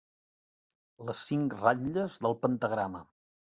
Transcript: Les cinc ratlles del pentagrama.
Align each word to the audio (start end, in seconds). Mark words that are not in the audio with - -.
Les 1.09 1.21
cinc 1.27 1.53
ratlles 1.61 2.19
del 2.25 2.37
pentagrama. 2.47 3.07